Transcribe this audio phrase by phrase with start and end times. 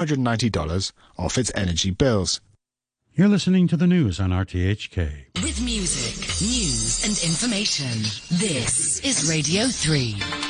[0.00, 2.40] $190 off its energy bills.
[3.14, 5.42] You're listening to the news on RTHK.
[5.42, 8.02] With music, news, and information.
[8.38, 10.49] This is Radio 3.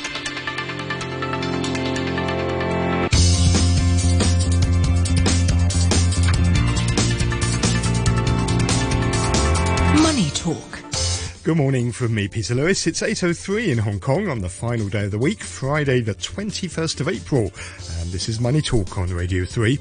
[11.51, 12.87] Good morning from me, Peter Lewis.
[12.87, 17.01] It's 8.03 in Hong Kong on the final day of the week, Friday the 21st
[17.01, 17.51] of April.
[17.99, 19.77] And this is Money Talk on Radio 3.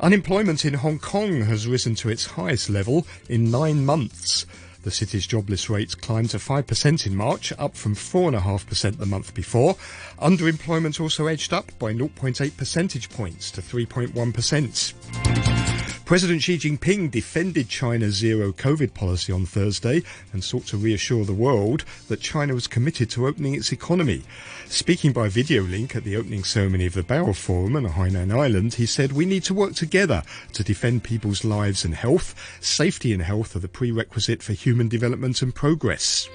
[0.00, 4.46] Unemployment in Hong Kong has risen to its highest level in nine months.
[4.84, 9.74] The city's jobless rate climbed to 5% in March, up from 4.5% the month before.
[10.18, 15.81] Underemployment also edged up by 0.8 percentage points to 3.1%.
[16.04, 20.02] President Xi Jinping defended China's zero COVID policy on Thursday
[20.32, 24.22] and sought to reassure the world that China was committed to opening its economy.
[24.66, 28.74] Speaking by video link at the opening ceremony of the Boao Forum on Hainan Island,
[28.74, 30.22] he said, We need to work together
[30.54, 32.34] to defend people's lives and health.
[32.60, 36.28] Safety and health are the prerequisite for human development and progress.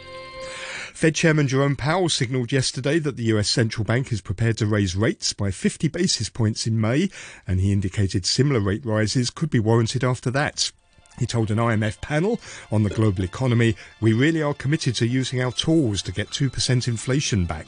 [0.97, 4.95] Fed Chairman Jerome Powell signalled yesterday that the US central bank is prepared to raise
[4.95, 7.11] rates by 50 basis points in May,
[7.45, 10.71] and he indicated similar rate rises could be warranted after that.
[11.19, 12.39] He told an IMF panel
[12.71, 16.87] on the global economy, we really are committed to using our tools to get 2%
[16.87, 17.67] inflation back.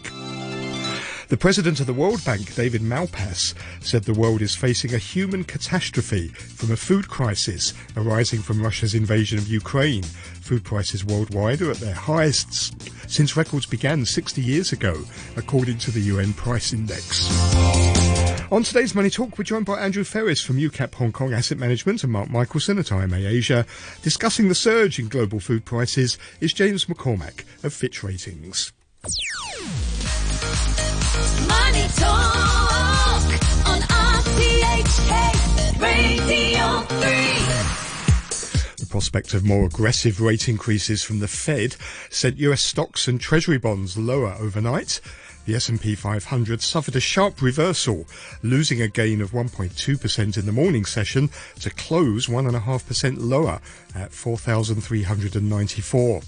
[1.29, 5.43] The president of the World Bank, David Malpass, said the world is facing a human
[5.43, 10.01] catastrophe from a food crisis arising from Russia's invasion of Ukraine.
[10.01, 15.03] Food prices worldwide are at their highest since records began 60 years ago,
[15.37, 17.29] according to the UN Price Index.
[18.51, 22.03] On today's Money Talk, we're joined by Andrew Ferris from UCAP Hong Kong Asset Management
[22.03, 23.67] and Mark Michelson at IMA Asia.
[24.01, 28.73] Discussing the surge in global food prices is James McCormack of Fitch Ratings.
[31.47, 33.23] Money Talk
[33.65, 33.81] on
[35.79, 36.99] Radio 3.
[38.77, 41.75] The prospect of more aggressive rate increases from the Fed
[42.09, 45.01] sent US stocks and treasury bonds lower overnight.
[45.45, 48.05] The S&P 500 suffered a sharp reversal,
[48.43, 51.29] losing a gain of 1.2% in the morning session
[51.61, 53.59] to close 1.5% lower
[53.95, 56.21] at 4,394.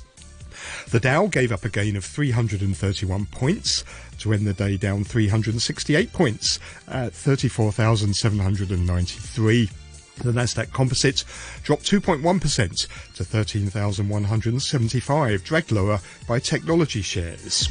[0.89, 3.83] The Dow gave up a gain of 331 points
[4.19, 9.69] to end the day down 368 points at 34,793.
[10.17, 11.23] The Nasdaq Composite
[11.63, 17.67] dropped 2.1% to 13,175, dragged lower by technology shares.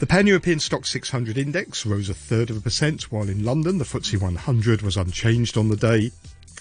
[0.00, 3.84] The Pan-European Stock 600 index rose a third of a percent, while in London the
[3.84, 6.10] FTSE 100 was unchanged on the day.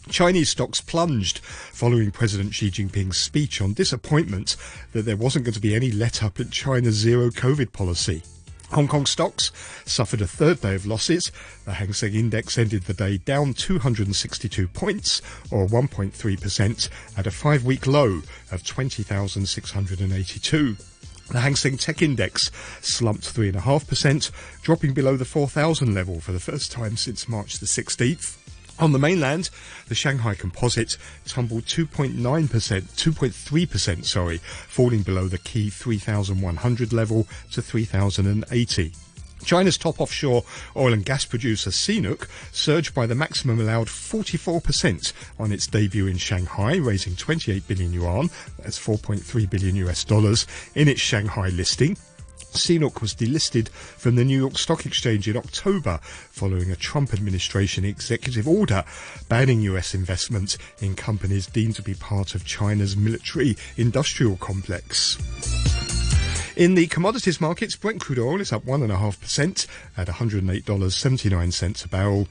[0.09, 4.55] Chinese stocks plunged following President Xi Jinping's speech on disappointment
[4.93, 8.23] that there wasn't going to be any let up in China's zero COVID policy.
[8.71, 9.51] Hong Kong stocks
[9.85, 11.31] suffered a third day of losses.
[11.65, 17.87] The Hang Seng Index ended the day down 262 points, or 1.3%, at a five-week
[17.87, 18.21] low
[18.51, 20.77] of 20,682.
[21.31, 24.31] The Hang Seng Tech Index slumped 3.5%,
[24.61, 28.38] dropping below the 4,000 level for the first time since March the 16th.
[28.79, 29.49] On the mainland,
[29.89, 30.95] the Shanghai Composite
[31.25, 38.93] tumbled 2.9%, 2.3%, sorry, falling below the key 3,100 level to 3,080.
[39.43, 40.43] China's top offshore
[40.77, 46.17] oil and gas producer CNOOC surged by the maximum allowed 44% on its debut in
[46.17, 48.29] Shanghai, raising 28 billion yuan,
[48.59, 51.97] that's 4.3 billion US dollars, in its Shanghai listing.
[52.53, 57.85] CNOOC was delisted from the New York Stock Exchange in October following a Trump administration
[57.85, 58.83] executive order
[59.27, 65.17] banning US investments in companies deemed to be part of China's military industrial complex.
[66.55, 72.27] In the commodities markets, Brent crude oil is up 1.5% at $108.79 a barrel.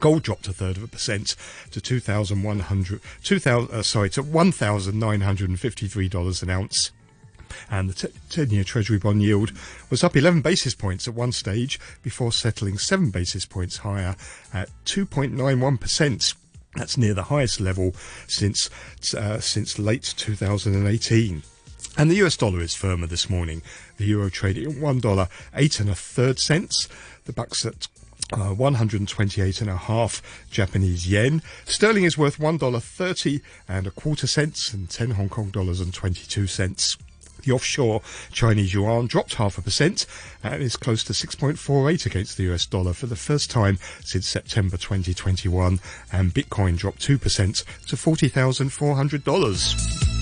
[0.00, 1.36] Gold dropped a third of a percent
[1.72, 6.92] to 2,100, 2,000, uh, sorry, to $1,953 an ounce
[7.70, 9.52] and the 10 year Treasury bond yield
[9.90, 14.16] was up 11 basis points at one stage before settling 7 basis points higher
[14.52, 16.34] at 2.91%.
[16.74, 17.94] That's near the highest level
[18.28, 18.68] since
[19.14, 21.42] uh, since late 2018.
[21.98, 23.62] And the US dollar is firmer this morning.
[23.96, 26.88] The euro trading at one dollar eight and a third cents.
[27.24, 27.88] The bucks at
[28.32, 30.20] uh, 128 and a half
[30.50, 31.42] Japanese yen.
[31.64, 35.80] Sterling is worth one dollar thirty and a quarter cents, and 10 Hong Kong dollars
[35.80, 36.98] and 22 cents.
[37.46, 38.02] The offshore
[38.32, 40.04] Chinese yuan dropped half a percent
[40.42, 44.76] and is close to 6.48 against the US dollar for the first time since September
[44.76, 45.78] 2021.
[46.12, 50.15] And Bitcoin dropped 2% to $40,400.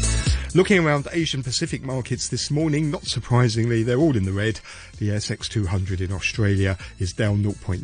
[0.57, 4.61] Looking around Asian Pacific markets this morning, not surprisingly, they're all in the red.
[4.99, 7.83] The ASX 200 in Australia is down 0.9%.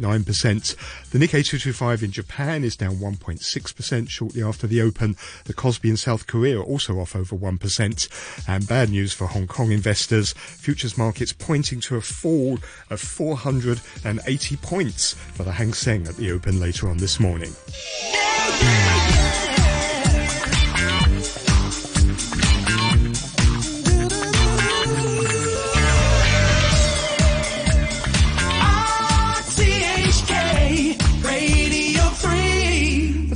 [1.11, 5.17] The Nikkei 225 in Japan is down 1.6% shortly after the open.
[5.46, 8.49] The Kospi in South Korea are also off over 1%.
[8.49, 10.32] And bad news for Hong Kong investors.
[10.32, 16.31] Futures markets pointing to a fall of 480 points for the Hang Seng at the
[16.31, 17.52] open later on this morning.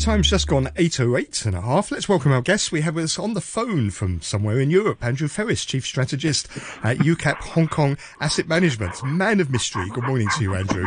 [0.04, 1.90] Time's just gone 8.08 and a half.
[1.90, 2.70] Let's welcome our guests.
[2.70, 6.46] We have with us on the phone from somewhere in Europe, Andrew Ferris, Chief Strategist
[6.82, 9.02] at UCAP Hong Kong Asset Management.
[9.02, 9.88] Man of mystery.
[9.94, 10.86] Good morning to you, Andrew.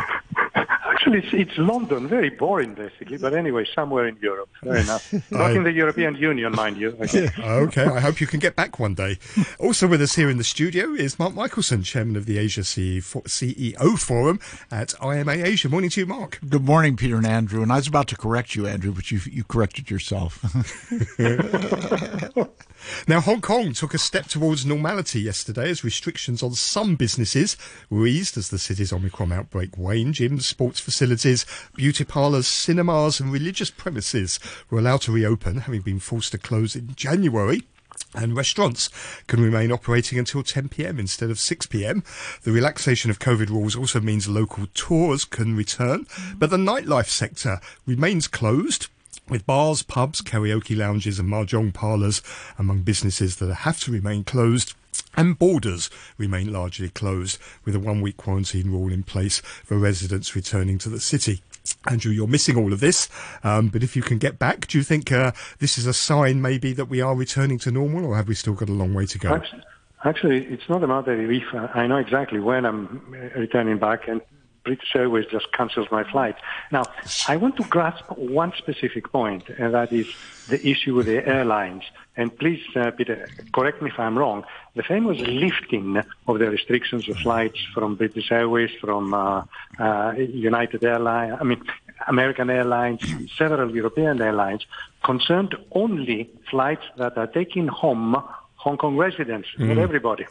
[1.07, 2.07] Actually, it's, it's London.
[2.09, 3.17] Very boring, basically.
[3.17, 4.49] But anyway, somewhere in Europe.
[4.61, 5.13] Fair enough.
[5.31, 6.97] Not in the European Union, mind you.
[7.01, 7.29] Okay.
[7.47, 9.17] Oh, okay, I hope you can get back one day.
[9.59, 12.99] Also with us here in the studio is Mark Michelson, Chairman of the Asia CE
[12.99, 14.39] CEO Forum
[14.69, 15.69] at IMA Asia.
[15.69, 16.39] Morning to you, Mark.
[16.47, 17.61] Good morning, Peter and Andrew.
[17.61, 20.43] And I was about to correct you, Andrew, but you you corrected yourself.
[23.07, 27.57] Now, Hong Kong took a step towards normality yesterday as restrictions on some businesses
[27.89, 30.15] were eased as the city's Omicron outbreak waned.
[30.15, 30.96] Gyms, sports facilities,
[31.75, 34.39] beauty parlours, cinemas, and religious premises
[34.69, 37.63] were allowed to reopen, having been forced to close in January.
[38.13, 38.89] And restaurants
[39.27, 42.03] can remain operating until 10 pm instead of 6 pm.
[42.43, 46.05] The relaxation of COVID rules also means local tours can return,
[46.37, 48.87] but the nightlife sector remains closed
[49.29, 52.21] with bars, pubs, karaoke lounges and mahjong parlours
[52.57, 54.73] among businesses that have to remain closed.
[55.15, 60.35] And borders remain largely closed, with a one week quarantine rule in place for residents
[60.35, 61.41] returning to the city.
[61.87, 63.09] Andrew, you're missing all of this,
[63.43, 66.41] um, but if you can get back, do you think uh, this is a sign
[66.41, 69.05] maybe that we are returning to normal, or have we still got a long way
[69.05, 69.35] to go?
[69.35, 69.63] Actually,
[70.05, 71.43] actually, it's not a matter of if.
[71.75, 74.21] I know exactly when I'm uh, returning back, and
[74.67, 76.35] British Airways just cancels my flight.
[76.71, 76.83] Now,
[77.27, 78.03] I want to grasp
[78.41, 80.07] one specific point, and that is
[80.51, 81.83] the issue with the airlines.
[82.19, 83.17] And please, uh, Peter,
[83.55, 84.39] correct me if I'm wrong.
[84.75, 85.87] The famous lifting
[86.29, 89.43] of the restrictions of flights from British Airways, from uh,
[89.79, 90.13] uh,
[90.51, 91.61] United Airlines, I mean,
[92.07, 93.01] American Airlines,
[93.41, 94.63] several European airlines,
[95.03, 98.21] concerned only flights that are taking home
[98.63, 100.25] Hong Kong residents, not everybody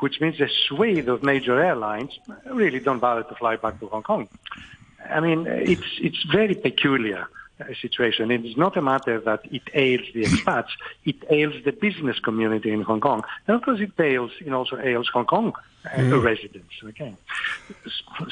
[0.00, 4.02] which means a swathe of major airlines really don't bother to fly back to Hong
[4.02, 4.28] Kong.
[5.08, 7.28] I mean, it's it's very peculiar
[7.60, 8.30] uh, situation.
[8.30, 10.70] It is not a matter that it ails the expats;
[11.04, 14.78] it ails the business community in Hong Kong, and of course, it ails it also
[14.78, 15.52] ails Hong Kong
[15.96, 16.74] uh, residents.
[16.82, 17.14] Okay,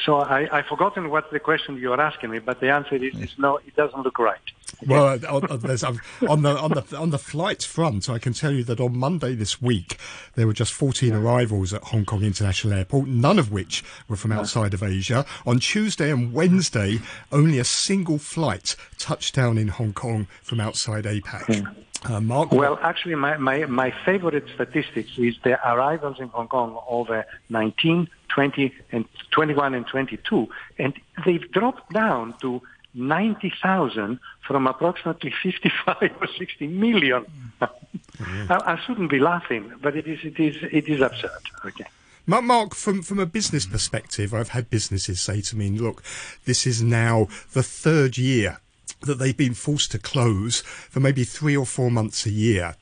[0.04, 3.14] so I I've forgotten what the question you are asking me, but the answer is,
[3.14, 3.58] is no.
[3.58, 4.46] It doesn't look right.
[4.86, 8.32] Well, uh, on, on- um, on the on the on the flight front, I can
[8.32, 9.98] tell you that on Monday this week
[10.34, 14.32] there were just 14 arrivals at Hong Kong International Airport, none of which were from
[14.32, 15.24] outside of Asia.
[15.46, 17.00] On Tuesday and Wednesday,
[17.32, 21.66] only a single flight touched down in Hong Kong from outside APAC.
[22.06, 26.78] Uh, Mark, Well, actually, my, my, my favorite statistics is the arrivals in Hong Kong
[26.86, 30.46] over 19, 20, and 21 and 22,
[30.78, 30.92] and
[31.24, 32.60] they've dropped down to
[32.94, 37.26] 90,000 from approximately 55 or 60 million.
[37.60, 38.50] Mm.
[38.50, 41.30] I, I shouldn't be laughing, but it is, it is, it is absurd.
[41.64, 41.86] Okay.
[42.26, 46.02] Mark, from from a business perspective, I've had businesses say to me, "Look,
[46.46, 48.60] this is now the third year
[49.02, 52.76] that they've been forced to close for maybe three or four months a year."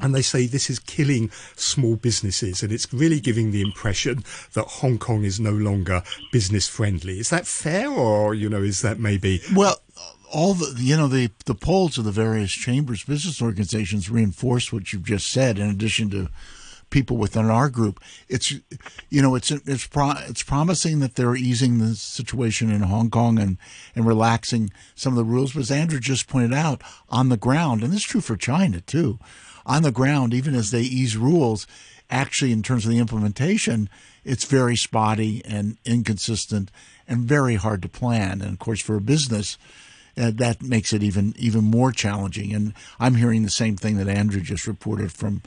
[0.00, 4.24] And they say this is killing small businesses and it's really giving the impression
[4.54, 6.02] that Hong Kong is no longer
[6.32, 7.20] business friendly.
[7.20, 9.80] Is that fair or, you know, is that maybe well,
[10.32, 14.92] all the you know the the polls of the various chambers, business organizations reinforce what
[14.92, 15.58] you've just said.
[15.58, 16.28] In addition to
[16.90, 18.52] people within our group, it's
[19.08, 23.38] you know it's it's pro- it's promising that they're easing the situation in Hong Kong
[23.38, 23.58] and
[23.94, 25.52] and relaxing some of the rules.
[25.52, 28.80] But as Andrew just pointed out, on the ground, and this is true for China
[28.80, 29.18] too,
[29.66, 31.66] on the ground, even as they ease rules,
[32.08, 33.90] actually in terms of the implementation,
[34.24, 36.70] it's very spotty and inconsistent
[37.06, 38.40] and very hard to plan.
[38.40, 39.58] And of course, for a business,
[40.16, 42.54] uh, that makes it even even more challenging.
[42.54, 45.42] And I'm hearing the same thing that Andrew just reported from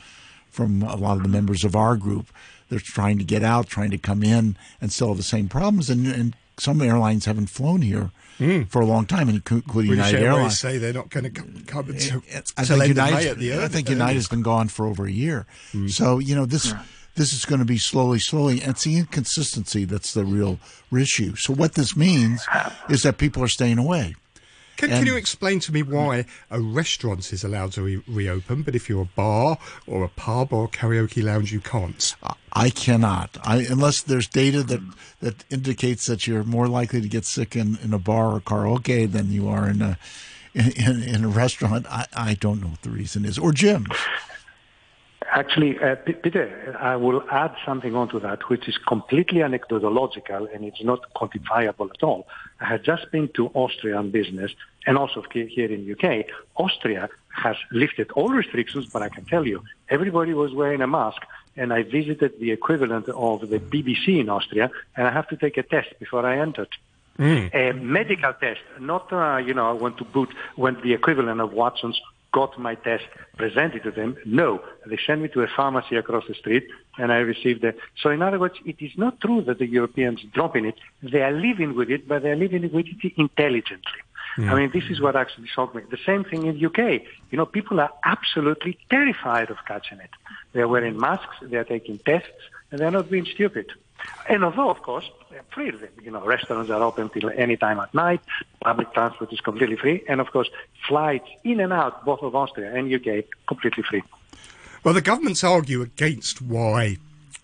[0.51, 2.27] from a lot of the members of our group.
[2.69, 5.89] They're trying to get out, trying to come in, and still have the same problems.
[5.89, 8.69] And, and some airlines haven't flown here Mm.
[8.69, 9.67] for a long time, including.
[9.67, 10.59] British United Airways Airlines.
[10.59, 12.97] say they're not going to come, come until, eh, eh, I till think end of
[12.97, 13.29] May United.
[13.31, 13.93] at the I think eh?
[13.93, 15.45] United's been gone for over a year.
[15.73, 15.89] Mm.
[15.89, 16.73] So you know this.
[17.15, 18.61] This is going to be slowly, slowly.
[18.61, 20.57] And it's the inconsistency that's the real
[20.95, 21.35] issue.
[21.35, 22.47] So what this means
[22.87, 24.15] is that people are staying away,
[24.79, 28.75] Can, can you explain to me why a restaurant is allowed to re- reopen, but
[28.75, 32.15] if you're a bar or a pub or a karaoke lounge, you can't?
[32.53, 33.37] I cannot.
[33.43, 34.79] I unless there's data that
[35.19, 39.11] that indicates that you're more likely to get sick in, in a bar or karaoke
[39.11, 39.97] than you are in a
[40.53, 41.85] in, in a restaurant.
[41.89, 43.37] I, I don't know what the reason is.
[43.37, 43.93] Or gyms.
[45.39, 50.65] Actually, uh, P- Peter, I will add something onto that, which is completely anecdotological and
[50.65, 52.27] it's not quantifiable at all.
[52.59, 54.51] I had just been to Austria on business
[54.85, 56.25] and also here in UK.
[56.57, 57.07] Austria
[57.43, 61.21] has lifted all restrictions, but I can tell you, everybody was wearing a mask
[61.55, 65.55] and I visited the equivalent of the BBC in Austria and I have to take
[65.55, 66.73] a test before I entered.
[67.53, 71.53] A medical test, not, uh, you know, I went to boot went the equivalent of
[71.53, 71.99] Watson's
[72.31, 73.05] got my test
[73.37, 74.17] presented to them.
[74.25, 76.67] No, they sent me to a pharmacy across the street
[76.97, 77.77] and I received it.
[78.01, 80.75] So in other words, it is not true that the Europeans dropping it.
[81.01, 83.99] They are living with it, but they are living with it intelligently.
[84.37, 85.81] I mean, this is what actually shocked me.
[85.89, 87.01] The same thing in the UK.
[87.29, 90.11] You know, people are absolutely terrified of catching it.
[90.53, 92.29] They are wearing masks, they are taking tests,
[92.71, 93.71] and they're not being stupid.
[94.27, 95.71] And although, of course, they're free,
[96.03, 98.21] you know, restaurants are open till any time at night,
[98.61, 100.49] public transport is completely free, and of course,
[100.87, 104.03] flights in and out, both of Austria and UK, completely free.
[104.83, 106.97] Well, the governments argue against why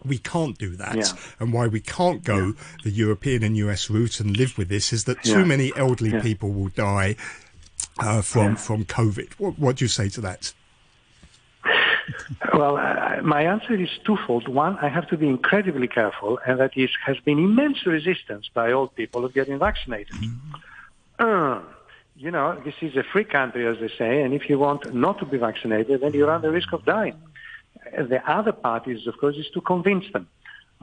[0.03, 1.11] we can't do that Yeah.
[1.39, 5.05] and why we can't go the European and US route and live with this is
[5.05, 5.45] that too Yeah.
[5.45, 6.21] many elderly Yeah.
[6.21, 7.15] people will die
[7.97, 8.55] uh, from, Yeah.
[8.55, 9.33] from COVID.
[9.37, 10.53] What, what do you say to that?
[12.53, 14.47] Well, uh, my answer is twofold.
[14.47, 18.71] One, I have to be incredibly careful, and that is has been immense resistance by
[18.71, 20.15] old people of getting vaccinated.
[21.17, 21.61] Uh,
[22.17, 25.19] you know, this is a free country, as they say, and if you want not
[25.19, 27.15] to be vaccinated, then you run the risk of dying.
[27.97, 30.27] The other part is, of course, is to convince them.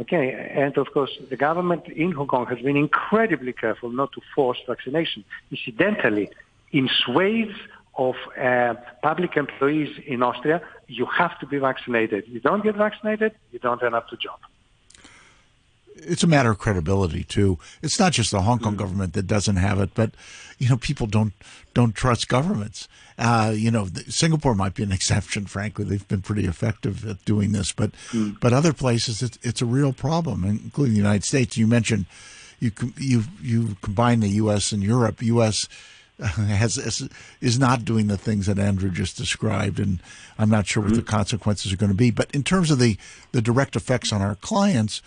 [0.01, 4.23] Okay, and of course, the government in Hong Kong has been incredibly careful not to
[4.35, 5.23] force vaccination.
[5.51, 6.31] Incidentally,
[6.73, 7.59] in swathes
[7.95, 10.63] of uh, public employees in Austria,
[10.93, 12.25] you have to be vaccinated.
[12.29, 14.39] You don't get vaccinated, you don't end up to job.
[15.95, 17.59] It's a matter of credibility too.
[17.81, 20.13] It's not just the Hong Kong government that doesn't have it, but
[20.59, 21.33] you know people don't
[21.75, 22.89] don't trust governments.
[23.19, 25.47] Uh, you know, Singapore might be an exception.
[25.47, 27.93] Frankly, they've been pretty effective at doing this, but
[28.41, 31.57] but other places it's, it's a real problem, including the United States.
[31.57, 32.07] You mentioned
[32.59, 34.73] you you you combine the U.S.
[34.73, 35.23] and Europe.
[35.23, 35.69] U.S.
[36.21, 37.09] has is,
[37.41, 40.01] is not doing the things that Andrew just described, and
[40.39, 41.07] I'm not sure what the mm-hmm.
[41.07, 42.11] consequences are going to be.
[42.11, 42.97] But in terms of the
[43.33, 45.03] the direct effects on our clients,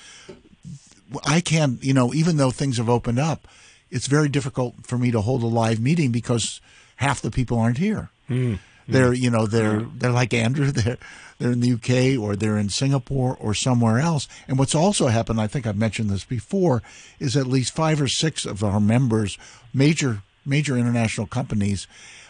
[1.26, 3.48] I can't, you know, even though things have opened up,
[3.90, 6.60] it's very difficult for me to hold a live meeting because
[6.98, 8.10] half the people aren't here.
[8.30, 8.56] Mm-hmm.
[8.88, 10.72] They're, you know, they're they're like Andrew.
[10.72, 10.98] They're
[11.38, 14.28] they're in the UK or they're in Singapore or somewhere else.
[14.48, 16.82] And what's also happened, I think I've mentioned this before,
[17.20, 19.38] is at least five or six of our members,
[19.74, 21.88] major major international companies,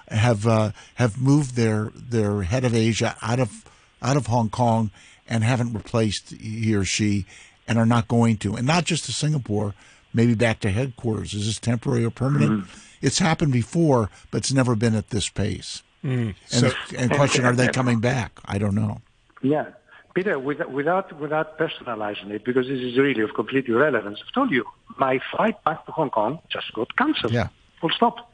[0.10, 3.66] have uh, have moved their their head of Asia out of
[4.02, 4.92] out of Hong Kong
[5.28, 7.26] and haven't replaced he or she
[7.68, 8.56] and are not going to.
[8.56, 9.74] And not just to Singapore,
[10.14, 11.34] maybe back to headquarters.
[11.34, 12.66] Is this temporary or permanent?
[13.02, 15.82] It's happened before, but it's never been at this pace.
[16.04, 18.40] And, So- and question, are they coming back?
[18.46, 19.02] I don't know.
[19.42, 19.66] Yeah.
[20.14, 24.52] Peter, without, without, without personalizing it, because this is really of complete irrelevance, I've told
[24.52, 24.64] you,
[24.98, 27.34] my flight back to Hong Kong just got cancelled.
[27.34, 27.48] Yeah.
[27.90, 28.32] Full stop.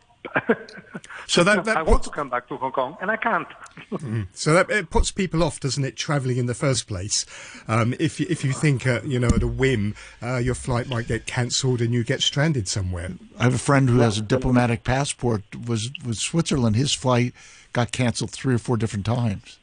[1.28, 3.48] So that, I that want puts, to come back to Hong Kong, and I can't.
[4.34, 7.26] so that it puts people off, doesn't it, travelling in the first place?
[7.68, 10.88] Um, if you, if you think, uh, you know, at a whim, uh, your flight
[10.88, 13.10] might get cancelled and you get stranded somewhere.
[13.40, 15.42] I have a friend who has a diplomatic passport.
[15.68, 16.76] Was was Switzerland?
[16.76, 17.34] His flight
[17.74, 19.58] got canceled three or four different times.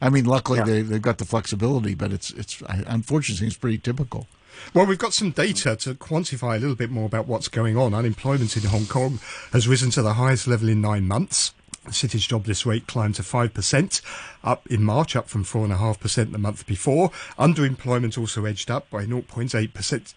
[0.00, 0.64] I mean, luckily Yeah.
[0.64, 4.26] they they've got the flexibility, but it's it's I- unfortunately it's pretty typical.
[4.74, 7.94] Well, we've got some data to quantify a little bit more about what's going on.
[7.94, 9.20] Unemployment in Hong Kong
[9.52, 11.52] has risen to the highest level in nine months.
[11.84, 14.02] The city's jobless rate climbed to 5%,
[14.44, 17.10] up in March, up from 4.5% the month before.
[17.38, 20.14] Underemployment also edged up by 0.8%.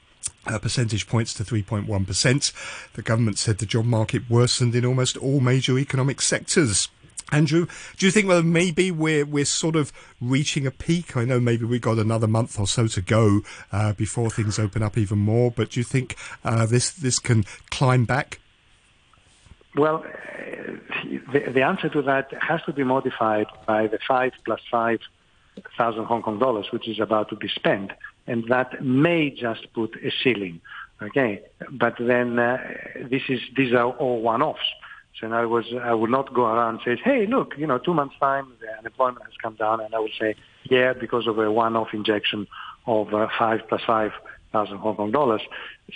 [0.48, 2.92] Uh, percentage points to 3.1%.
[2.94, 6.88] The government said the job market worsened in almost all major economic sectors.
[7.32, 7.66] Andrew,
[7.98, 9.92] do you think well maybe we're we're sort of
[10.22, 11.18] reaching a peak?
[11.18, 13.42] I know maybe we got another month or so to go
[13.72, 17.44] uh, before things open up even more, but do you think uh, this this can
[17.72, 18.40] climb back?
[19.76, 24.62] Well, uh, the, the answer to that has to be modified by the five plus
[24.70, 25.00] five
[25.78, 27.92] thousand Hong Kong dollars, which is about to be spent,
[28.28, 30.62] and that may just put a ceiling.
[31.02, 31.42] Okay,
[31.72, 32.58] but then uh,
[33.10, 34.62] this is these are all one-offs.
[35.20, 37.94] So other words, I would not go around and say, "Hey, look, you know, two
[37.94, 41.50] months time the unemployment has come down," and I would say, "Yeah, because of a
[41.52, 42.48] one-off injection
[42.86, 44.12] of uh, five plus five
[44.56, 45.42] thousand Hong Kong dollars.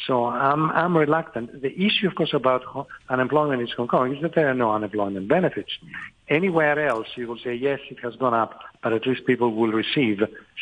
[0.06, 1.62] So I'm I'm reluctant.
[1.62, 2.64] The issue, of course, about
[3.10, 5.72] unemployment in Hong Kong is that there are no unemployment benefits.
[6.28, 8.52] Anywhere else, you will say yes, it has gone up,
[8.84, 10.18] but at least people will receive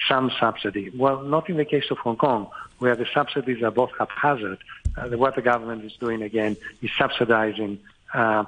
[0.09, 0.85] some subsidy.
[1.03, 2.41] Well, not in the case of Hong Kong,
[2.79, 4.59] where the subsidies are both haphazard.
[4.95, 7.79] Uh, what the government is doing again is subsidizing.
[8.13, 8.45] Uh,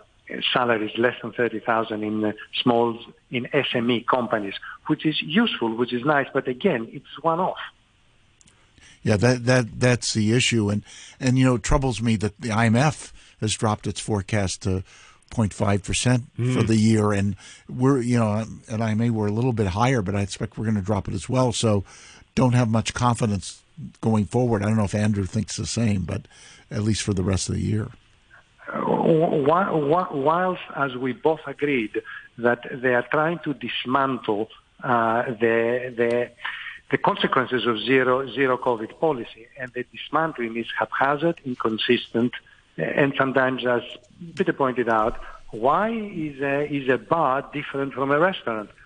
[0.53, 2.97] salaries less than 30,000 in uh, small,
[3.31, 4.53] in SME companies,
[4.87, 7.57] which is useful, which is nice, but again, it's one off.
[9.01, 10.83] Yeah, that that that's the issue, and
[11.21, 14.83] and you know it troubles me that the IMF has dropped its forecast to
[15.31, 17.37] 0.5 percent for the year, and
[17.69, 20.75] we're you know at IMA we're a little bit higher, but I expect we're going
[20.75, 21.53] to drop it as well.
[21.53, 21.85] So
[22.35, 23.61] don't have much confidence
[24.01, 24.63] going forward.
[24.63, 26.27] I don't know if Andrew thinks the same, but
[26.69, 27.87] at least for the rest of the year.
[29.09, 32.01] Whi- whi- Whilst, as we both agreed,
[32.37, 34.49] that they are trying to dismantle
[34.83, 36.29] uh, the, the
[36.91, 42.33] the consequences of zero zero COVID policy, and the dismantling is haphazard, inconsistent,
[42.77, 43.83] and sometimes, as
[44.35, 45.15] Peter pointed out,
[45.51, 48.69] why is a, is a bar different from a restaurant?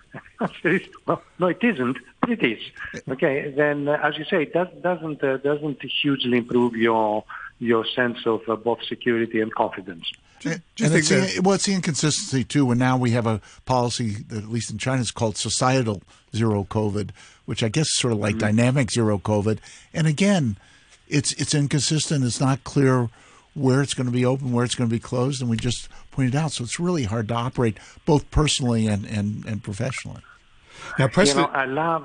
[1.06, 2.60] Well, no, it isn't, but it is.
[3.08, 7.24] Okay, then, as you say, it does, doesn't uh, doesn't hugely improve your
[7.64, 10.04] your sense of uh, both security and confidence.
[10.44, 12.66] and think it's that- well, it's the inconsistency too.
[12.66, 16.02] When now we have a policy that, at least in China, is called societal
[16.36, 17.10] zero COVID,
[17.46, 19.58] which I guess is sort of like dynamic zero COVID.
[19.94, 20.56] And again,
[21.08, 22.24] it's it's inconsistent.
[22.24, 23.08] It's not clear
[23.54, 25.88] where it's going to be open, where it's going to be closed, and we just
[26.10, 26.52] pointed out.
[26.52, 30.22] So it's really hard to operate both personally and and, and professionally.
[30.98, 32.04] Now, You know, I love.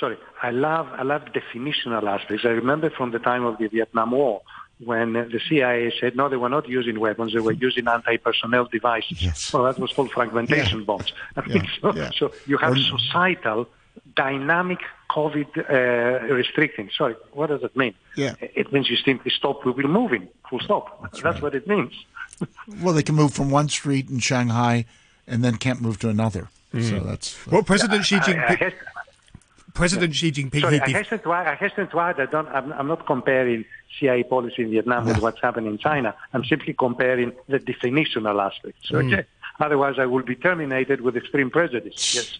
[0.00, 2.44] Sorry, I love I love definitional aspects.
[2.44, 4.40] I remember from the time of the Vietnam War
[4.82, 8.64] when uh, the CIA said no, they were not using weapons; they were using anti-personnel
[8.72, 9.22] devices.
[9.22, 9.52] Yes.
[9.52, 11.12] Well, that was called fragmentation bombs.
[11.36, 12.10] I mean, Yeah, so, yeah.
[12.18, 13.68] so you have Or- societal,
[14.16, 14.78] dynamic
[15.10, 16.88] COVID uh, restricting.
[16.96, 17.94] Sorry, what does that mean?
[18.16, 18.34] Yeah.
[18.40, 20.28] It means you simply stop We people moving.
[20.48, 21.02] Full stop.
[21.02, 21.42] That's, right.
[21.42, 21.92] what it means.
[22.82, 24.86] Well, they can move from one street in Shanghai
[25.26, 26.48] and then can't move to another.
[26.72, 28.72] So that's well, President Xi I- I Jinping, has-
[29.74, 32.48] President Xi Jinping, Sorry, he I hasten to add, I hasten to add I don't,
[32.48, 33.64] I'm, I'm not comparing
[33.98, 36.14] CIA policy in Vietnam with what's happening in China.
[36.32, 38.88] I'm simply comparing the definitional aspects.
[38.88, 38.96] Hmm.
[38.96, 39.24] Okay?
[39.58, 42.14] Otherwise, I will be terminated with extreme prejudice.
[42.14, 42.38] Yes.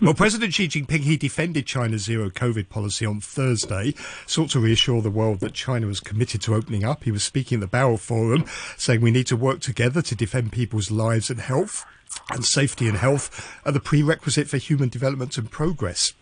[0.00, 3.94] Well, President Xi Jinping, he defended China's zero COVID policy on Thursday,
[4.26, 7.04] sought to reassure the world that China was committed to opening up.
[7.04, 8.44] He was speaking at the Boao Forum,
[8.76, 11.84] saying we need to work together to defend people's lives and health.
[12.30, 16.12] And safety and health are the prerequisite for human development and progress.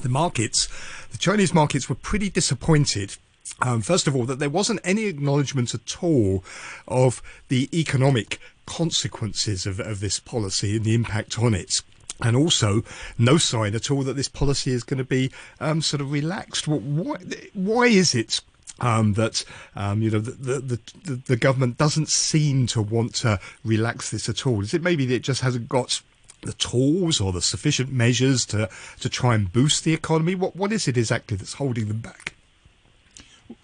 [0.00, 0.68] The markets,
[1.10, 3.16] the Chinese markets were pretty disappointed
[3.62, 6.42] um, first of all, that there wasn't any acknowledgement at all
[6.88, 11.82] of the economic consequences of, of this policy and the impact on it.
[12.20, 12.82] And also,
[13.18, 16.64] no sign at all that this policy is going to be um, sort of relaxed.
[16.66, 17.16] Wh- Why,
[17.54, 18.40] why is it
[18.80, 19.44] um, that
[19.76, 24.28] um, you know the, the, the, the government doesn't seem to want to relax this
[24.28, 24.62] at all?
[24.62, 26.00] Is it maybe that it just hasn't got
[26.44, 28.68] the tools or the sufficient measures to,
[29.00, 30.34] to try and boost the economy?
[30.34, 32.34] What what is it exactly that's holding them back?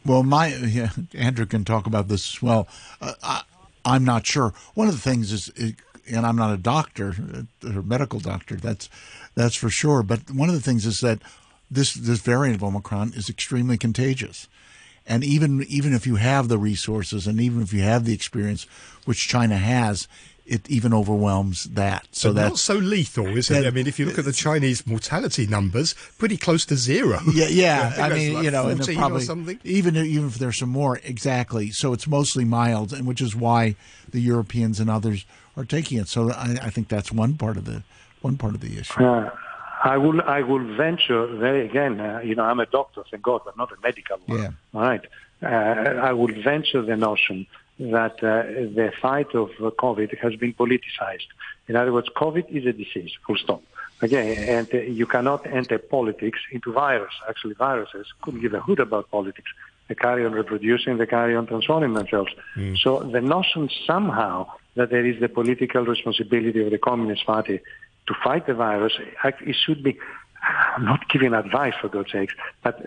[0.05, 2.69] Well, my yeah, Andrew can talk about this as well.
[3.01, 3.43] Uh, I,
[3.85, 4.53] I'm not sure.
[4.75, 5.75] One of the things is,
[6.11, 7.15] and I'm not a doctor
[7.65, 8.57] uh, or medical doctor.
[8.57, 8.89] That's
[9.35, 10.03] that's for sure.
[10.03, 11.21] But one of the things is that
[11.71, 14.49] this this variant of Omicron is extremely contagious,
[15.07, 18.65] and even even if you have the resources and even if you have the experience,
[19.05, 20.09] which China has,
[20.51, 22.09] it even overwhelms that.
[22.11, 23.65] So But not so lethal, is it?
[23.65, 27.21] I mean, if you look at the Chinese mortality numbers, pretty close to zero.
[27.33, 27.95] Yeah, yeah.
[27.99, 29.61] I I, mean, like you know, and probably something.
[29.63, 31.71] even even if there's some more, exactly.
[31.71, 33.77] So it's mostly mild, and which is why
[34.11, 35.25] the Europeans and others
[35.57, 36.09] are taking it.
[36.09, 37.85] So I, I think that's one part of the
[38.21, 39.05] one part of the issue.
[39.05, 39.31] Uh,
[39.85, 40.21] I will.
[40.21, 41.37] I will venture.
[41.37, 44.39] There again, uh, you know, I'm a doctor, thank God, but not a medical one.
[44.41, 44.51] Yeah.
[44.75, 45.07] All right.
[45.43, 47.47] Uh, I will venture the notion
[47.81, 48.43] that uh,
[48.79, 51.29] the fight of uh, COVID has been politicized.
[51.69, 53.13] In other words, COVID is a disease.
[53.27, 53.63] Full stop.
[54.03, 57.13] Okay, and uh, you cannot enter politics into virus.
[57.29, 59.51] Actually, viruses couldn't give a hoot about politics.
[59.89, 60.99] They carry on reproducing.
[60.99, 62.33] They carry on transforming themselves.
[62.77, 67.61] So the notion somehow that there is the political responsibility of the Communist Party
[68.07, 69.99] to fight the virus, it should be,
[70.77, 72.81] I'm not giving advice for God's sakes, but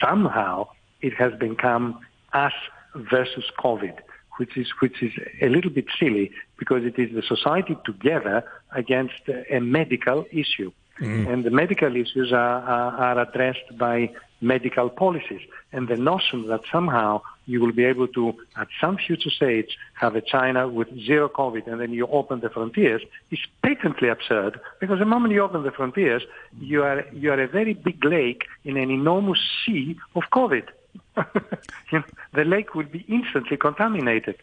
[0.00, 0.68] somehow
[1.00, 2.00] it has become
[2.32, 2.52] us
[2.94, 3.98] versus COVID,
[4.36, 9.22] which is, which is a little bit silly because it is the society together against
[9.50, 10.72] a medical issue.
[11.00, 11.32] Mm.
[11.32, 15.40] And the medical issues are, are, are addressed by medical policies.
[15.72, 20.14] And the notion that somehow you will be able to, at some future stage, have
[20.14, 24.98] a China with zero COVID and then you open the frontiers is patently absurd because
[24.98, 26.22] the moment you open the frontiers,
[26.60, 30.64] you are, you are a very big lake in an enormous sea of COVID.
[31.16, 32.02] you know,
[32.32, 34.36] the lake will be instantly contaminated.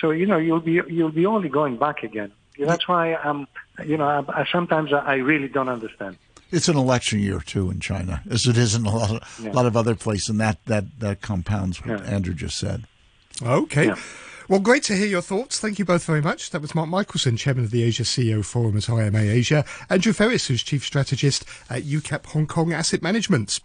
[0.00, 2.32] So, you know, you'll be, you'll be only going back again.
[2.58, 3.46] That's why I'm,
[3.84, 6.16] you know, I, I sometimes I really don't understand.
[6.50, 9.52] It's an election year too in China, as it is in a lot of, Yeah.
[9.52, 12.04] lot of other places, and that that that compounds what Yeah.
[12.06, 12.84] Andrew just said.
[13.42, 13.86] Okay.
[13.86, 13.96] Yeah.
[14.48, 15.58] Well, great to hear your thoughts.
[15.58, 16.50] Thank you both very much.
[16.50, 20.48] That was Mark Michelson, Chairman of the Asia CEO Forum at IMA Asia, Andrew Ferris,
[20.48, 23.60] who's Chief Strategist at UCAP Hong Kong Asset Management.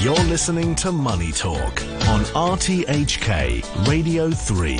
[0.00, 4.76] You're listening to Money Talk on RTHK Radio 3.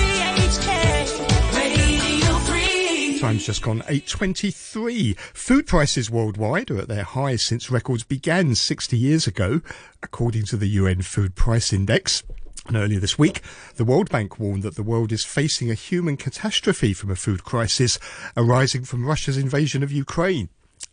[0.00, 0.66] RTHK
[1.56, 3.20] Radio 3.
[3.20, 5.16] Time's just gone 8.23.
[5.16, 9.60] Food prices worldwide are at their highest since records began 60 years ago,
[10.02, 12.24] according to the UN Food Price Index.
[12.66, 13.42] And earlier this week,
[13.76, 17.44] the World Bank warned that the world is facing a human catastrophe from a food
[17.44, 18.00] crisis
[18.36, 20.48] arising from Russia's invasion of Ukraine.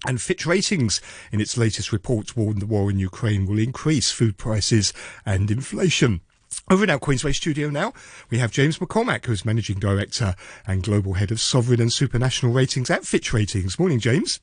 [0.06, 4.38] And Fitch Ratings, in its latest report, warned the war in Ukraine will increase food
[4.38, 4.94] prices
[5.26, 6.22] and inflation.
[6.72, 7.94] Over in our Queensway studio now,
[8.30, 12.90] we have James McCormack, who's Managing Director and Global Head of Sovereign and Supranational Ratings
[12.90, 13.78] at Fitch Ratings.
[13.78, 14.40] Morning, James.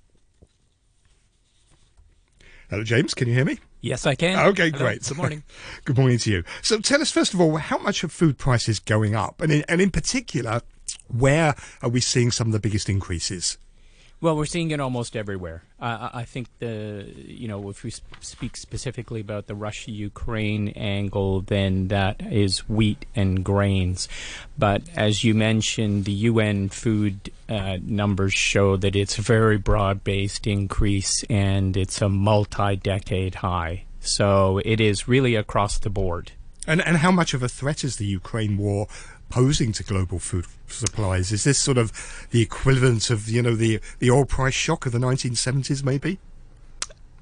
[2.68, 3.14] Hello, James.
[3.14, 3.58] Can you hear me?
[3.80, 4.38] Yes, I can.
[4.48, 4.84] Okay, Hello.
[4.84, 5.02] great.
[5.04, 5.42] Good morning.
[5.84, 6.44] Good morning to you.
[6.62, 9.40] So tell us, first of all, how much are food prices going up?
[9.40, 10.62] And in, and in particular,
[11.08, 13.58] where are we seeing some of the biggest increases?
[14.26, 15.62] Well, we're seeing it almost everywhere.
[15.78, 21.86] Uh, I think the you know if we speak specifically about the Russia-Ukraine angle, then
[21.94, 24.08] that is wheat and grains.
[24.58, 30.48] But as you mentioned, the UN food uh, numbers show that it's a very broad-based
[30.48, 33.84] increase and it's a multi-decade high.
[34.00, 36.32] So it is really across the board.
[36.66, 38.88] And and how much of a threat is the Ukraine war
[39.28, 41.32] posing to global food supplies?
[41.32, 41.92] Is this sort of
[42.30, 46.18] the equivalent of you know the the oil price shock of the 1970s, maybe?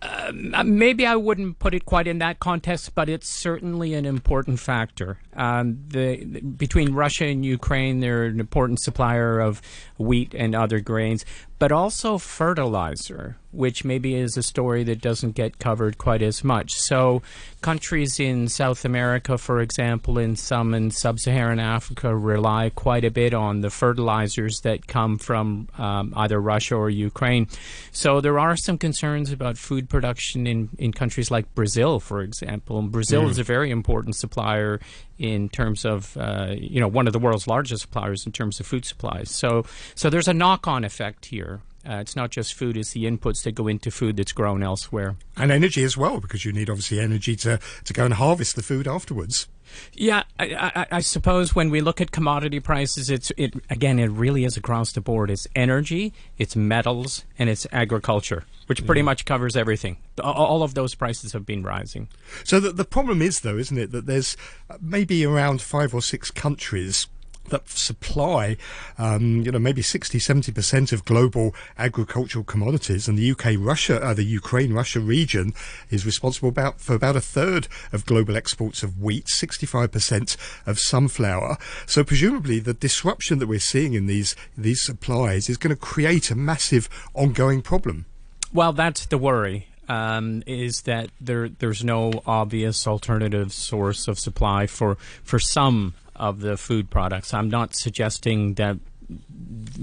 [0.02, 0.30] Uh,
[0.66, 5.16] maybe I wouldn't put it quite in that context, but it's certainly an important factor.
[5.34, 9.62] Um, the, the- between Russia and Ukraine, they're an important supplier of
[9.96, 11.24] wheat and other grains,
[11.58, 16.74] but also fertilizer, which maybe is a story that doesn't get covered quite as much.
[16.74, 17.22] So,
[17.60, 23.32] countries in South America, for example, and some in sub-Saharan Africa, rely quite a bit
[23.32, 27.48] on the fertilizers that come from um, either Russia or Ukraine.
[27.92, 32.78] So there are some concerns about food production in, in countries like Brazil, for example.
[32.78, 34.80] And Brazil is a very important supplier
[35.18, 38.66] in terms of uh, you know one of the world's largest suppliers in terms of
[38.66, 39.30] food supplies.
[39.30, 39.64] So
[39.94, 41.60] so there's a knock-on effect here.
[41.88, 45.16] Uh, it's not just food; it's the inputs that go into food that's grown elsewhere.
[45.36, 48.62] And energy as well, because you need obviously energy to, to go and harvest the
[48.62, 49.48] food afterwards.
[49.92, 53.98] Yeah, I, I, I suppose when we look at commodity prices, it's it again.
[53.98, 55.30] It really is across the board.
[55.30, 59.98] It's energy, it's metals, and it's agriculture, which pretty much covers everything.
[60.22, 62.08] All of those prices have been rising.
[62.44, 64.36] So the, the problem is, though, isn't it, that there's
[64.80, 67.08] maybe around five or six countries
[67.50, 68.56] that supply,
[68.98, 73.08] um, you know, maybe 60, 70% of global agricultural commodities.
[73.08, 75.52] And the UK, Russia, uh, the Ukraine, Russia region
[75.90, 81.58] is responsible about, for about a third of global exports of wheat, 65% of sunflower.
[81.86, 86.30] So presumably the disruption that we're seeing in these, these supplies is going to create
[86.30, 88.06] a massive ongoing problem.
[88.52, 89.68] Well, that's the worry.
[89.88, 91.48] Um, is that there?
[91.48, 97.34] There's no obvious alternative source of supply for for some of the food products.
[97.34, 98.78] I'm not suggesting that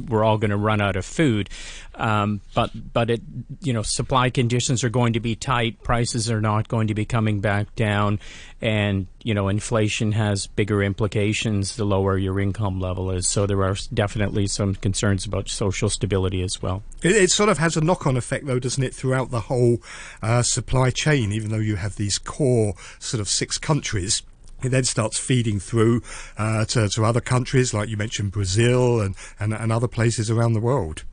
[0.07, 1.49] we're all going to run out of food,
[1.95, 3.21] um, but but it
[3.61, 5.81] you know supply conditions are going to be tight.
[5.83, 8.19] Prices are not going to be coming back down,
[8.61, 13.27] and you know inflation has bigger implications the lower your income level is.
[13.27, 16.83] So there are definitely some concerns about social stability as well.
[17.03, 19.81] It, it sort of has a knock-on effect, though, doesn't it, throughout the whole
[20.21, 21.31] uh, supply chain?
[21.31, 24.23] Even though you have these core sort of six countries,
[24.63, 26.01] it then starts feeding through
[26.37, 30.53] uh, to, to other countries, like you mentioned, Brazil and, and, and other places around
[30.53, 31.03] the world.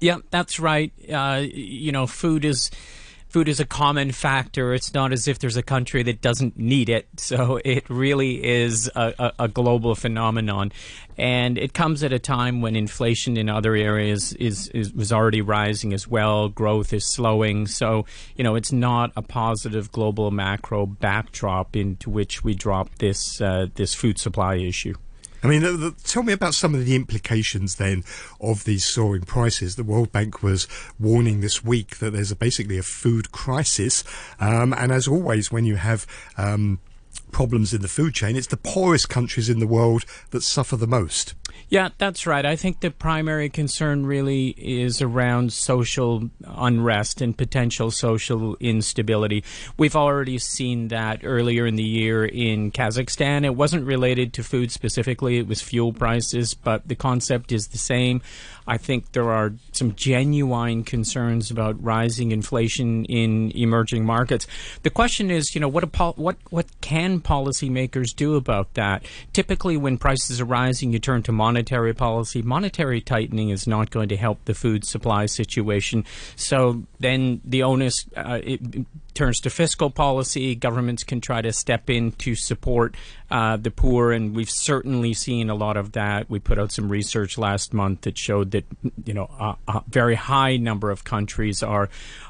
[0.00, 0.92] Yeah, that's right.
[1.08, 2.70] Uh, you know, food is
[3.32, 4.74] food is a common factor.
[4.74, 7.08] It's not as if there's a country that doesn't need it.
[7.16, 10.72] So it really is a, a, a global phenomenon,
[11.16, 15.40] and it comes at a time when inflation in other areas is, is was already
[15.40, 16.48] rising as well.
[16.48, 17.66] Growth is slowing.
[17.66, 18.04] So
[18.36, 23.68] you know, it's not a positive global macro backdrop into which we drop this uh,
[23.74, 24.94] this food supply issue.
[25.42, 28.04] I mean, the, tell me about some of the implications then
[28.40, 29.74] of these soaring prices.
[29.74, 30.68] The World Bank was
[31.00, 34.04] warning this week that there's a, basically a food crisis,
[34.38, 36.06] um, and as always, when you have
[36.38, 36.78] um,
[37.32, 40.86] problems in the food chain, it's the poorest countries in the world that suffer the
[40.86, 41.34] most.
[41.68, 42.44] Yeah, that's right.
[42.44, 49.42] I think the primary concern really is around social unrest and potential social instability.
[49.78, 53.44] We've already seen that earlier in the year in Kazakhstan.
[53.44, 57.78] It wasn't related to food specifically, it was fuel prices, but the concept is the
[57.78, 58.20] same.
[58.66, 64.46] I think there are some genuine concerns about rising inflation in emerging markets.
[64.82, 69.04] The question is, you know, what pol- what what can policymakers do about that?
[69.32, 72.40] Typically, when prices are rising, you turn to monetary policy.
[72.40, 76.04] Monetary tightening is not going to help the food supply situation.
[76.36, 78.38] So then the onus uh,
[79.14, 80.54] turns to fiscal policy.
[80.54, 82.94] Governments can try to step in to support
[83.28, 86.30] uh, the poor, and we've certainly seen a lot of that.
[86.30, 88.64] We put out some research last month that showed that
[89.04, 91.88] you know a, a very high number of countries are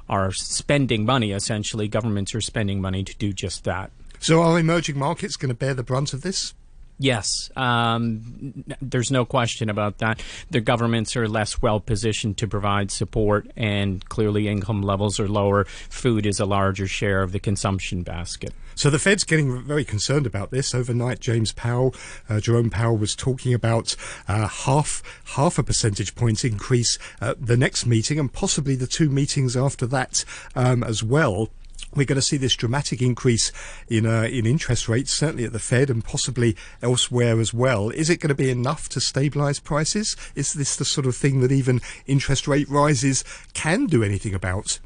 [0.09, 1.33] are spending money.
[1.33, 3.91] Essentially, governments are spending money to do just that.
[4.21, 6.55] So, are emerging markets going to bear the brunt of this?
[7.03, 10.23] Yes, um, there's no question about that.
[10.53, 15.65] The governments are less well positioned to provide support, and clearly income levels are lower.
[15.65, 18.55] Food is a larger share of the consumption basket.
[18.77, 20.77] So the Fed's getting very concerned about this.
[20.77, 21.93] Overnight, James Powell,
[22.29, 23.97] uh, Jerome Powell, was talking about
[24.29, 25.03] uh, half
[25.35, 29.89] half a percentage point increase at the next meeting, and possibly the two meetings after
[29.89, 31.49] that um, as well
[31.95, 33.53] we're going to see this dramatic increase
[33.89, 37.91] in uh, in interest rates, certainly at the Fed and possibly elsewhere as well.
[37.91, 40.17] Is it going to be enough to stabilise prices?
[40.35, 44.79] Is this the sort of thing that even interest rate rises can do anything about?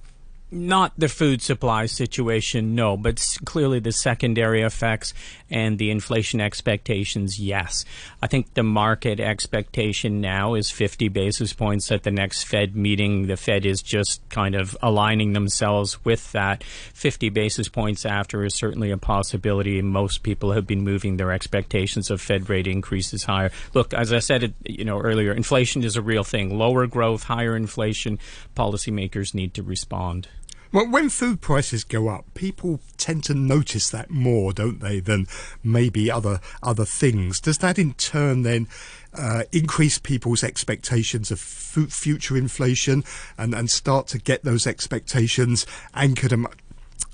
[0.50, 5.12] Not the food supply situation, no, but clearly the secondary effects
[5.50, 7.85] and the inflation expectations, yes.
[8.22, 13.26] I think the market expectation now is 50 basis points at the next Fed meeting.
[13.26, 16.62] The Fed is just kind of aligning themselves with that.
[16.62, 19.82] 50 basis points after is certainly a possibility.
[19.82, 23.50] Most people have been moving their expectations of Fed rate increases higher.
[23.74, 26.56] Look, as I said, you know earlier, inflation is a real thing.
[26.56, 28.18] Lower growth, higher inflation.
[28.56, 30.28] Policymakers need to respond.
[30.72, 35.26] Well, when food prices go up, people tend to notice that more, don't they, than
[35.62, 37.40] maybe other other things.
[37.40, 38.68] Does that in turn then
[39.14, 43.05] uh, increase people's expectations of f- future inflation
[43.38, 46.40] and, and start to get those expectations anchored at,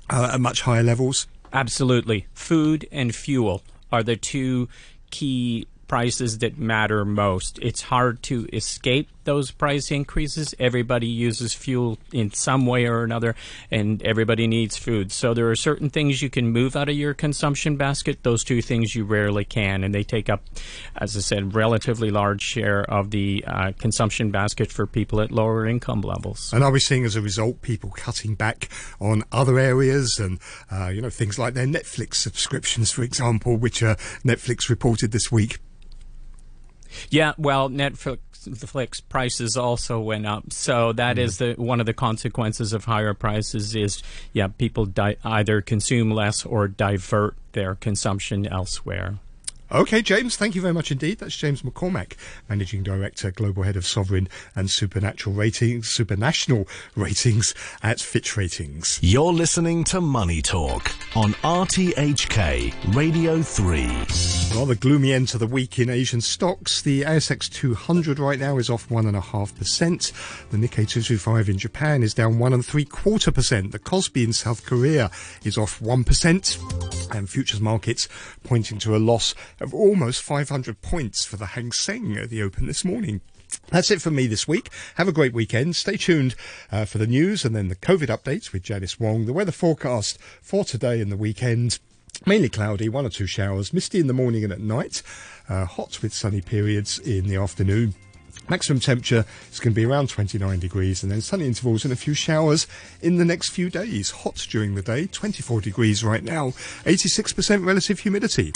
[0.09, 1.27] uh, at much higher levels?
[1.53, 2.27] Absolutely.
[2.33, 3.61] Food and fuel
[3.91, 4.67] are the two
[5.11, 7.59] key prices that matter most.
[7.61, 10.53] It's hard to escape those price increases.
[10.59, 13.35] Everybody uses fuel in some way or another,
[13.71, 15.11] and everybody needs food.
[15.11, 18.23] So there are certain things you can move out of your consumption basket.
[18.23, 20.43] Those two things you rarely can, and they take up,
[20.97, 25.65] as I said, relatively large share of the uh, consumption basket for people at lower
[25.65, 26.51] income levels.
[26.53, 28.69] And are we seeing as a result people cutting back
[28.99, 30.39] on other areas and
[30.71, 35.31] uh, you know things like their Netflix subscriptions, for example, which uh, Netflix reported this
[35.31, 35.59] week?
[37.09, 41.19] Yeah, well, Netflix prices also went up, so that mm.
[41.19, 43.75] is the one of the consequences of higher prices.
[43.75, 44.01] Is
[44.33, 49.19] yeah, people di- either consume less or divert their consumption elsewhere.
[49.73, 51.17] Okay, James, thank you very much indeed.
[51.17, 52.13] That's James McCormack,
[52.47, 58.99] Managing Director, Global Head of Sovereign and Supernatural Ratings, Supranational Ratings at Fitch Ratings.
[59.01, 64.59] You're listening to Money Talk on RTHK Radio 3.
[64.59, 66.83] Rather gloomy end to the week in Asian stocks.
[66.83, 70.49] The ASX 200 right now is off 1.5%.
[70.51, 73.71] The Nikkei 225 in Japan is down one and three quarter percent.
[73.71, 75.09] The Kospi in South Korea
[75.43, 77.15] is off 1%.
[77.15, 78.07] And futures markets
[78.43, 82.67] pointing to a loss of almost 500 points for the Hang Seng at the open
[82.67, 83.21] this morning.
[83.69, 84.69] That's it for me this week.
[84.95, 85.75] Have a great weekend.
[85.75, 86.35] Stay tuned
[86.71, 89.25] uh, for the news and then the COVID updates with Janice Wong.
[89.25, 91.79] The weather forecast for today and the weekend.
[92.25, 95.01] Mainly cloudy, one or two showers, misty in the morning and at night,
[95.49, 97.95] uh, hot with sunny periods in the afternoon.
[98.49, 101.97] Maximum temperature is going to be around 29 degrees and then sunny intervals and a
[101.97, 102.67] few showers
[103.01, 104.11] in the next few days.
[104.11, 106.47] Hot during the day, 24 degrees right now,
[106.85, 108.51] 86% relative humidity.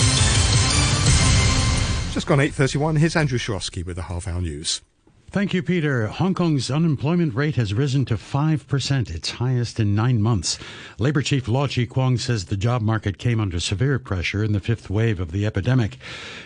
[2.18, 4.82] Just gone 8.31, here's Andrew Shorosky with the half hour news.
[5.30, 6.08] Thank you, Peter.
[6.08, 10.58] Hong Kong's unemployment rate has risen to 5%, its highest in nine months.
[10.98, 14.60] Labor Chief Law Chi Kwong says the job market came under severe pressure in the
[14.60, 16.00] fifth wave of the epidemic.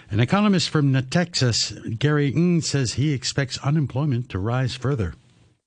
[0.10, 5.14] An economist from Natixis, Gary Ng, says he expects unemployment to rise further.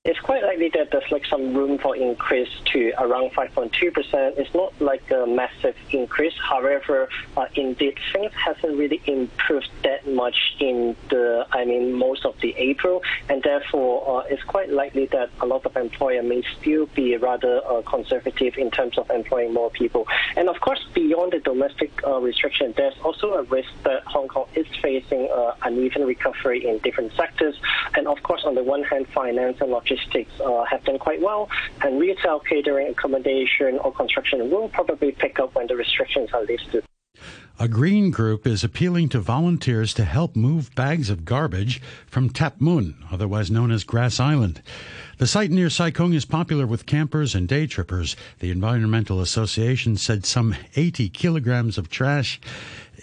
[0.05, 4.37] It's quite likely that there's like some room for increase to around 5.2%.
[4.37, 6.35] It's not like a massive increase.
[6.47, 12.39] However, uh, indeed, things hasn't really improved that much in the, I mean, most of
[12.39, 16.85] the April, and therefore uh, it's quite likely that a lot of employer may still
[16.85, 20.05] be rather uh, conservative in terms of employing more people.
[20.37, 24.45] And of course, beyond the domestic uh, restriction, there's also a risk that Hong Kong
[24.53, 27.55] is facing uh, uneven recovery in different sectors.
[27.95, 29.94] And of course, on the one hand, finance and logistics
[30.43, 31.49] uh, have done quite well,
[31.81, 36.83] and retail, catering, accommodation, or construction will probably pick up when the restrictions are lifted.
[37.57, 42.59] A green group is appealing to volunteers to help move bags of garbage from Tap
[42.59, 44.61] Mun, otherwise known as Grass Island.
[45.19, 48.17] The site near Sai Kung is popular with campers and day trippers.
[48.39, 52.41] The Environmental Association said some 80 kilograms of trash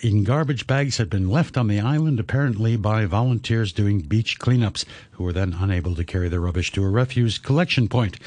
[0.02, 4.84] in garbage bags had been left on the island, apparently by volunteers doing beach cleanups,
[5.12, 8.18] who were then unable to carry the rubbish to a refuse collection point.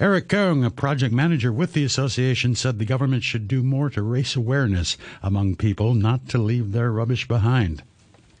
[0.00, 4.00] Eric Keung, a project manager with the association, said the government should do more to
[4.00, 7.82] raise awareness among people not to leave their rubbish behind.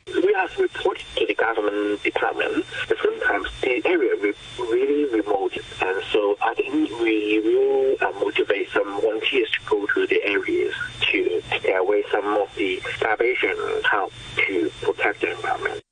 [0.06, 2.64] We have reported to the government department.
[3.02, 5.52] Sometimes the area is really remote,
[5.82, 10.74] and so I think we will uh, motivate some volunteers to go to the areas
[11.10, 13.54] to take away some of the starvation
[13.84, 15.87] help to protect the environment.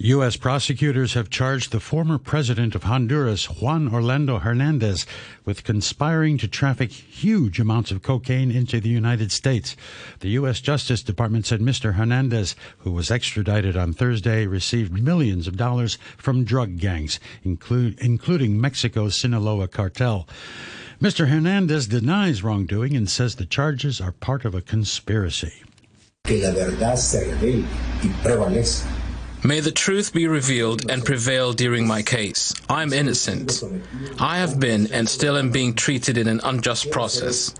[0.00, 0.36] U.S.
[0.36, 5.04] prosecutors have charged the former president of Honduras, Juan Orlando Hernandez,
[5.44, 9.74] with conspiring to traffic huge amounts of cocaine into the United States.
[10.20, 10.60] The U.S.
[10.60, 11.94] Justice Department said Mr.
[11.94, 18.60] Hernandez, who was extradited on Thursday, received millions of dollars from drug gangs, include, including
[18.60, 20.28] Mexico's Sinaloa cartel.
[21.02, 21.26] Mr.
[21.26, 25.64] Hernandez denies wrongdoing and says the charges are part of a conspiracy.
[26.22, 27.64] Que la verdad se revele
[28.04, 28.97] y prevalezca.
[29.44, 32.52] May the truth be revealed and prevail during my case.
[32.68, 33.62] I am innocent.
[34.18, 37.54] I have been and still am being treated in an unjust process.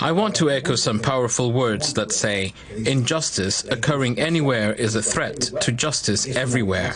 [0.00, 5.40] I want to echo some powerful words that say, injustice occurring anywhere is a threat
[5.60, 6.94] to justice everywhere.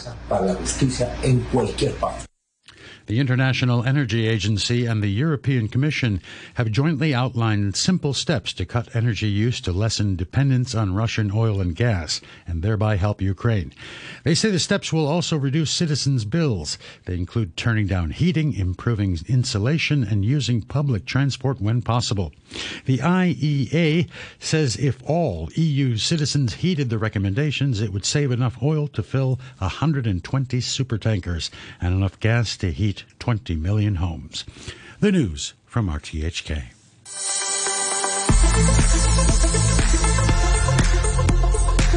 [3.06, 6.20] The International Energy Agency and the European Commission
[6.54, 11.60] have jointly outlined simple steps to cut energy use to lessen dependence on Russian oil
[11.60, 13.72] and gas and thereby help Ukraine.
[14.24, 16.78] They say the steps will also reduce citizens' bills.
[17.04, 22.32] They include turning down heating, improving insulation, and using public transport when possible.
[22.86, 24.08] The IEA
[24.40, 29.38] says if all EU citizens heeded the recommendations, it would save enough oil to fill
[29.58, 34.44] 120 supertankers and enough gas to heat 20 million homes.
[35.00, 36.72] The news from RTHK.